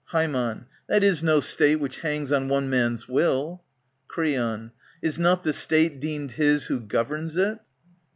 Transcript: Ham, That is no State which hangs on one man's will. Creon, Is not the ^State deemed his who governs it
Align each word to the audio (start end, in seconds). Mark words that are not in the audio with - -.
Ham, 0.07 0.65
That 0.89 1.03
is 1.03 1.21
no 1.21 1.39
State 1.39 1.75
which 1.79 1.99
hangs 1.99 2.31
on 2.31 2.47
one 2.47 2.71
man's 2.71 3.07
will. 3.07 3.61
Creon, 4.07 4.71
Is 5.03 5.19
not 5.19 5.43
the 5.43 5.51
^State 5.51 5.99
deemed 5.99 6.31
his 6.31 6.65
who 6.65 6.79
governs 6.79 7.35
it 7.35 7.59